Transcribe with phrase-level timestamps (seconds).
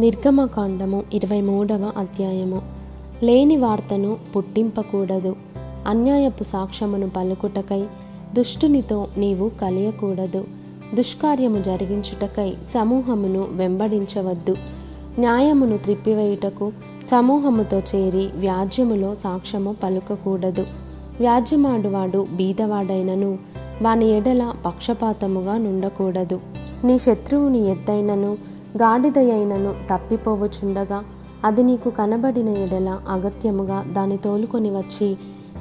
[0.00, 2.62] నిర్గమకాండము ఇరవై మూడవ అధ్యాయము.
[3.22, 5.36] లేని వార్తను పుట్టింపకూడదు.
[5.86, 7.84] అన్యాయపు సాక్ష్యమును పలుకుటకై
[8.34, 10.44] దుష్టునితో నీవు కలియకూడదు.
[10.94, 14.56] దుష్కార్యము జరిగించుటకై సమూహమును వెంబడించవద్దు.
[15.18, 16.72] న్యాయమును త్రిప్పివేయుటకు
[17.10, 20.66] సమూహముతో చేరి వ్యాజ్యములో సాక్ష్యము పలుకకూడదు.
[21.20, 23.38] వ్యాజ్యమాడువాడు బీదవాడైనను
[23.82, 26.40] వాని ఎడల పక్షపాతముగా నుండకూడదు.
[26.84, 31.04] నీ శత్రువుని ఎద్దైనను గాడిదయైనను తప్పిపోవచుండగా
[31.44, 35.16] అది నీకు కనబడిన ఎడల అగత్యముగా దాని తోలుకొని వచ్చి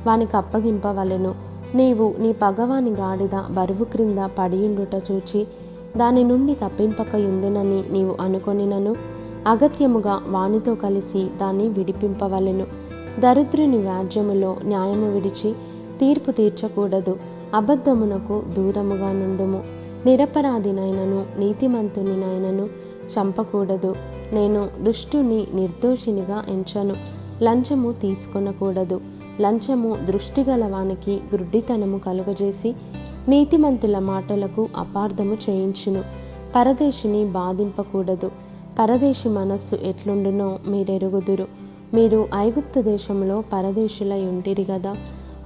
[0.08, 1.36] వానికి అప్పగింపవలెను.
[1.76, 5.48] నీవు నీ పగవాని గాడిద బరువు క్రింద పడియుండుట చూచి
[5.98, 8.96] దాని నుండి తప్పింపకయుందునని నీవు అనుకొనినను.
[9.48, 12.68] అగత్యముగా వానితో కలిసి దాన్ని విడిపింపవలెను.
[13.20, 15.54] దరిద్రుని వ్యాజ్యములో న్యాయము విడిచి
[16.00, 17.18] తీర్పు తీర్చకూడదు.
[17.54, 19.64] అబద్ధమునకు దూరముగా నుండుము.
[20.06, 23.96] నిరపరాధినైనను నీతిమంతునినైనను చంపకూడదు.
[24.34, 26.96] నేను దుష్టుని నిర్దోషినిగా ఎంచను.
[27.44, 29.02] లంచము తీసుకొనకూడదు.
[29.42, 32.76] లంచము దృష్టి గలవానికి గ్రుడ్డితనము కలుగజేసి
[33.28, 36.04] నీతిమంతుల మాటలకు అపార్థము చేయించును.
[36.56, 38.32] పరదేశిని బాధింపకూడదు.
[38.80, 41.48] పరదేశి మనస్సు ఎట్లుండునో మీరెరుగుదురు.
[41.94, 44.96] మీరు ఐగుప్తు దేశంలో పరదేశులై ఉంటిరి గదా.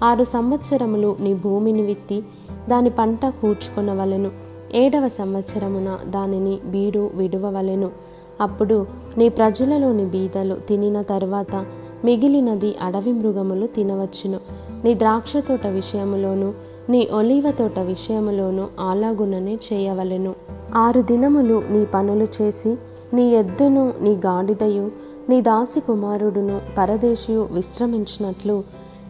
[0.04, 2.24] ఆరు సంవత్సరములు నీ భూమిని విత్తి
[2.70, 4.32] దాని పంట కూర్చుకొనవలెను.
[4.74, 7.92] ఏడవ సంవత్సరమున దానిని బీడు విడువవలెను.
[8.42, 8.86] అప్పుడు
[9.18, 11.66] నీ ప్రజలలోని బీదలు తినిన తర్వాత
[12.06, 14.40] మిగిలినది అడవి మృగములు తినవచ్చును.
[14.84, 16.54] నీ ద్రాక్ష తోట విషయములోను
[16.90, 20.36] నీ ఒలీవ తోట విషయములోను ఆలాగుననే చేయవలెను.
[20.76, 22.78] ఆరు దినములు నీ పనులు చేసి
[23.14, 24.92] నీ ఎద్దును నీ గాడిదయు
[25.30, 28.64] నీ దాసి కుమారుడును పరదేశియు విశ్రమించినట్లు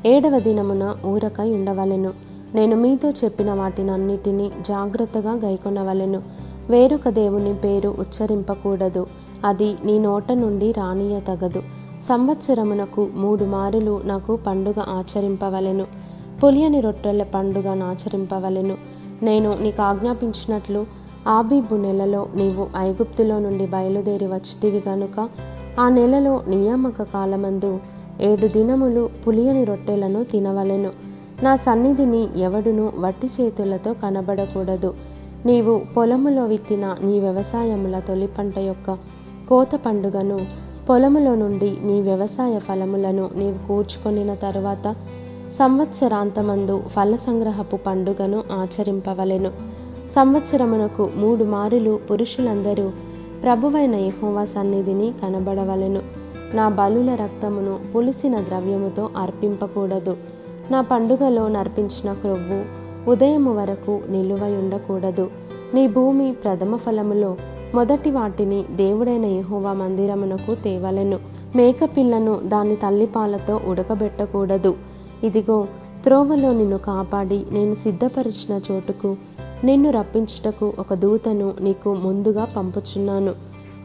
[0.05, 2.28] ఏడవ దినమున ఊరకై ఉండవలెను.
[2.55, 6.21] నేను మీతో చెప్పిన వాటినన్నిటినీ జాగ్రత్తగా గైకొనవలెను.
[6.69, 9.07] వేరొక దేవుని పేరు ఉచ్చరింపకూడదు.
[9.45, 11.63] అది నీ నోట నుండి రానియతగదు.
[12.09, 15.85] సంవత్సరమునకు మూడు మారులు నాకు పండుగ ఆచరింపవలెను.
[16.43, 18.77] పులియని రొట్టెల పండుగ ఆచరింపవలెను
[19.23, 20.85] నేను నీకు ఆజ్ఞాపించినట్లు
[21.27, 25.29] ఆబీబు నెలలో నీవు ఐగుప్తులో నుండి బయలుదేరి వచ్చితివి గనుక
[25.79, 27.79] ఆ నెలలో నియామక కాలమందు
[28.21, 31.08] ఏడు దినములు పులియని రొట్టెలను తినవలెను.
[31.43, 34.93] నా సన్నిధిని ఎవడును వట్టి చేతులతో కనబడకూడదు.
[35.45, 38.97] నీవు పొలములో విత్తిన నీ వ్యవసాయముల తొలి పంట యొక్క
[39.49, 40.39] కోత పండుగను
[40.89, 44.95] పొలములో నుండి నీ వ్యవసాయ ఫలములను నీవు కూర్చుకొనిన తరువాత
[45.59, 49.51] సంవత్సరాంతమందు ఫల సంగ్రహపు పండుగను ఆచరింపవలెను.
[50.15, 52.91] సంవత్సరమునకు మూడు మారులు పురుషులందరూ
[53.43, 56.01] ప్రభువైన యహోవా సన్నిధిని కనబడవలెను.
[56.53, 60.17] నా బలుల రక్తమును పులిసిన ద్రవ్యముతో అర్పింపకూడదు.
[60.71, 62.79] నా పండుగలో నర్పించిన క్రొవ్వు
[63.11, 65.29] ఉదయము వరకు నిలువై ఉండకూడదు.
[65.73, 67.37] నీ భూమి ప్రథమ ఫలములో
[67.75, 71.19] మొదటి వాటిని దేవుడైన యహోవా మందిరమునకు తేవలెను.
[71.55, 74.75] మేకపిల్లను దాని తల్లిపాలతో ఉడకబెట్టకూడదు.
[75.23, 75.67] ఇదిగో
[76.03, 79.15] త్రోవలో నిన్ను కాపాడి నేను సిద్ధపరిచిన చోటుకు
[79.63, 83.33] నిన్ను రప్పించుటకు ఒక దూతను నీకు ముందుగా పంపుచున్నాను.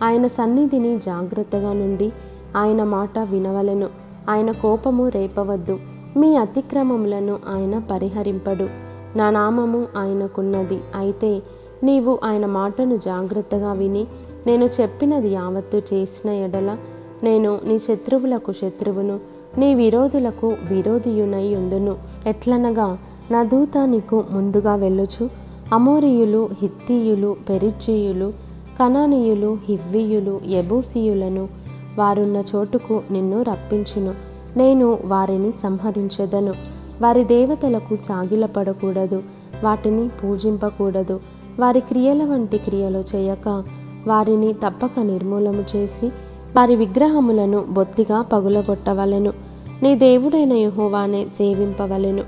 [0.03, 2.13] ఆయన సన్నిధిని జాగ్రత్తగా నుండి
[2.57, 3.89] ఆయన మాట వినవలెను.
[4.31, 5.79] ఆయన కోపము రేపవద్దు.
[6.17, 8.69] మీ అతిక్రమములను ఆయన పరిహరింపడు.
[9.17, 10.81] నా నామము ఆయనకున్నది.
[10.97, 11.43] అయితే
[11.83, 14.07] నీవు ఆయన మాటను జాగ్రత్తగా విని
[14.47, 16.77] నేను చెప్పినది యావత్తు చేసిన ఎడల
[17.23, 19.21] నేను నీ శత్రువులకు శత్రువును
[19.59, 21.97] నీ విరోధులకు విరోధియునై ఉందును.
[22.27, 22.99] ఎట్లనగా
[23.31, 25.31] నా దూత నీకు ముందుగా వెళ్ళొచ్చు
[25.73, 28.33] అమోరియులు హిత్తీయులు పెరిచీయులు
[28.81, 31.49] కనానీయులు హివ్వీయులు ఎబూసీయులను
[31.99, 34.34] వారున్న చోటుకు నిన్ను రప్పించును.
[34.57, 36.55] నేను వారిని సంహరించెదను.
[37.03, 39.23] వారి దేవతలకు సాగిలపడకూడదు.
[39.65, 41.21] వాటిని పూజింపకూడదు.
[41.61, 43.65] వారి క్రియల వంటి క్రియలు చేయక
[44.07, 46.13] వారిని తప్పక నిర్మూలము చేసి
[46.57, 49.33] వారి విగ్రహములను బొత్తిగా పగులగొట్టవలెను.
[49.83, 52.23] నీ దేవుడైన యహోవానే సేవింపవలెను.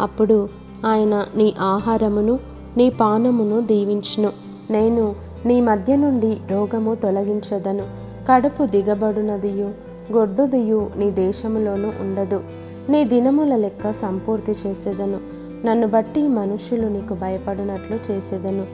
[0.00, 0.48] అప్పుడు
[0.86, 2.38] ఆయన నీ ఆహారమును
[2.76, 4.32] నీ పానమును దీవించును.
[4.70, 5.14] నేను
[5.46, 7.84] నీ మధ్య నుండి రోగము తొలగించదను.
[8.30, 9.89] కడుపు దిగబడునదియు.
[10.12, 12.44] గొడ్డుదియు నీ దేశములోనూ ఉండదు.
[12.88, 15.18] నీ దినముల లెక్క సంపూర్తి చేసేదను.
[15.66, 18.66] నన్ను బట్టి మనుషులు నీకు భయపడినట్లు చేసేదను.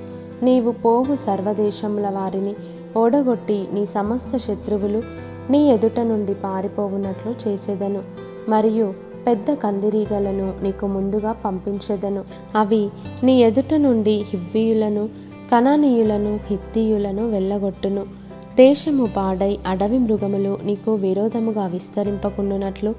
[0.45, 2.55] నీవు పోవు సర్వదేశముల వారిని.
[2.97, 5.03] ఓడగొట్టి నీ సమస్త శత్రువులు
[5.51, 8.03] నీ ఎదుట నుండి పారిపోవునట్లు చేసేదను.
[8.49, 8.95] మరియు
[9.27, 12.25] పెద్ద కందిరీగలను నీకు ముందుగా పంపించెదను.
[12.57, 12.91] అవి
[13.23, 15.09] నీ ఎదుట నుండి హివ్వీయులను
[15.53, 18.26] కణనీయులను హిత్తీయులను వెళ్ళగొట్టును.
[18.57, 22.91] దేశము పాడై అడవి మృగములు నీకు విరోధముగా విస్తరింపకుండునట్లు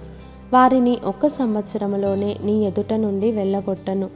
[0.53, 4.09] వారిని ఒక్క సంవత్సరములోనే నీ ఎదుట నుండి వెళ్ళగొట్టను.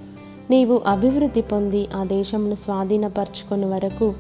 [0.50, 4.14] నీవు అభివృద్ధి పొంది ఆ దేశమును స్వాధీనపరచుకుని వరకు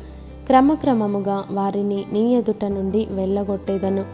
[0.47, 4.05] క్రమక్రమముగా వారిని నీ ఎదుట నుండి వెళ్ళగొట్టేదను.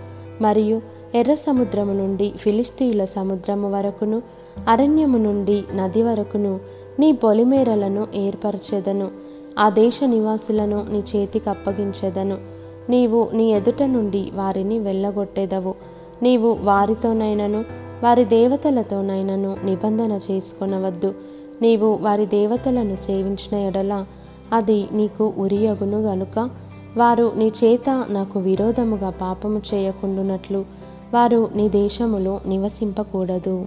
[0.41, 0.81] మరియు
[1.15, 4.21] ఎర్ర సముద్రము నుండి ఫిలిస్తీయుల సముద్రము వరకును
[4.67, 6.59] అరణ్యము నుండి నది వరకును
[6.99, 9.11] నీ పొలిమేరలను ఏర్పరచెదను.
[9.59, 12.56] ఆ దేశ నివాసులను నీ చేతికి అప్పగించెదను.
[12.89, 15.75] నీవు నీ ఎదుట నుండి వారిని వెళ్ళగొట్టేదవు.
[16.23, 17.65] నీవు వారితోనైనను
[18.03, 21.13] వారి దేవతలతోనైనను నిబంధన చేసుకొనవద్దు.
[21.61, 24.05] నీవు వారి దేవతలను సేవించిన ఎడల
[24.53, 26.49] అది నీకు ఉరియగును గనుక
[26.97, 30.65] వారు నీ చేత నాకు విరోధముగా పాపము చేయకుండునట్లు
[31.13, 33.65] వారు నీ దేశములో నివసింపకూడదు.